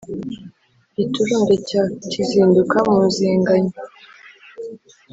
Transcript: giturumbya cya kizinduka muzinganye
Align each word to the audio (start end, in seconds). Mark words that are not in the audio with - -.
giturumbya 0.95 1.55
cya 1.67 1.83
kizinduka 2.09 2.77
muzinganye 2.91 3.73